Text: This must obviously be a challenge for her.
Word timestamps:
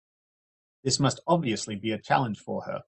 This 0.83 0.99
must 0.99 1.19
obviously 1.27 1.75
be 1.75 1.91
a 1.91 2.01
challenge 2.01 2.39
for 2.39 2.63
her. 2.63 2.79